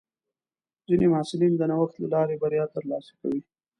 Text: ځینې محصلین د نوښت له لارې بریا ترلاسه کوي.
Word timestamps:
ځینې 0.87 1.05
محصلین 1.13 1.53
د 1.57 1.61
نوښت 1.71 1.95
له 2.01 2.07
لارې 2.13 2.35
بریا 2.41 2.65
ترلاسه 2.75 3.11
کوي. 3.19 3.41